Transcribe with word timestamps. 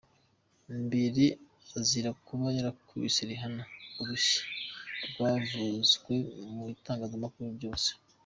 mbere 0.85 1.23
azira 1.79 2.11
kuba 2.25 2.45
yarakubise 2.57 3.21
Rihanna 3.29 3.63
urushyi 4.01 4.39
rwavuzwe 5.09 6.13
mu 6.53 6.63
bitangazamakuru 6.69 7.47
byose. 7.59 7.89